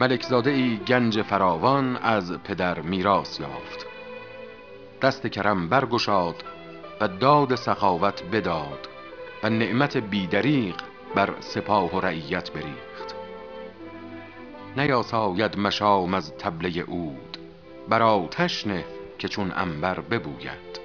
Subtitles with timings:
[0.00, 3.86] ملکزاده ای گنج فراوان از پدر میراث یافت.
[5.02, 6.44] دست کرم برگشاد
[7.00, 8.88] و داد سخاوت بداد
[9.42, 10.74] و نعمت بیدریق
[11.14, 13.14] بر سپاه و رعیت بریخت.
[14.76, 17.38] نیاساید مشام از طبله عود
[17.88, 18.84] بر آتش نه
[19.18, 20.80] که چون عنبر ببوید.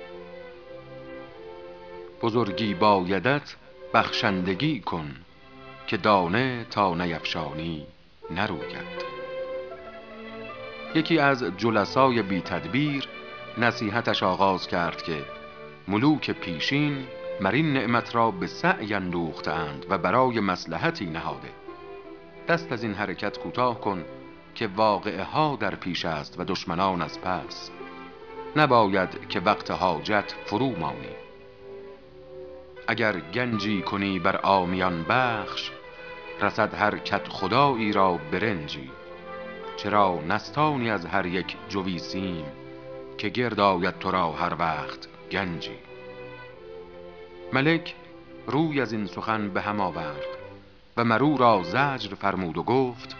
[2.21, 3.56] بزرگی بایدت
[3.93, 5.16] بخشندگی کن
[5.88, 7.95] که دانه تا نیفشانی.
[8.32, 9.06] نروید.
[10.96, 13.07] یکی از جلسای بی تدبیر
[13.57, 15.25] نصیحتش آغاز کرد که
[15.88, 17.07] ملوک پیشین
[17.42, 21.50] مرین نعمت را به سعی اندوختند و برای مسلحتی نهاده.
[22.48, 24.06] دست از این حرکت کوتاه کن
[24.56, 27.71] که واقعه ها در پیش است و دشمنان از پس.
[28.56, 31.15] نباید که وقت حاجت فرو مانی.
[32.88, 35.72] اگر گنجی کنی بر آمیان بخش
[36.42, 38.92] رسد هر کت خدایی را برنجی.
[39.78, 42.46] چرا نستانی از هر یک جوی سیم
[43.18, 45.78] که گرد آید تو را هر وقت گنجی.
[47.54, 47.96] ملک
[48.48, 50.26] روی از این سخن به هم آورد
[50.98, 53.16] و مرو را زجر فرمود و گفت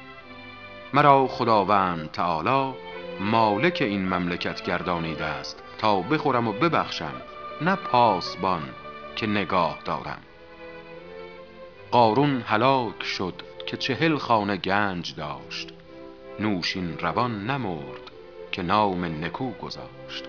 [0.94, 2.74] مرا خداوند تعالی
[3.20, 5.64] مالک این مملکت گردانیده است.
[5.78, 7.14] تا بخورم و ببخشم
[7.62, 8.64] نه پاسبان
[9.16, 10.20] که نگاه دارم.
[11.96, 13.34] قارون هلاک شد
[13.68, 15.70] که چهل خانه گنج داشت.
[16.40, 18.12] نوشین روان نمرد
[18.52, 20.26] که نام نکو گذاشت.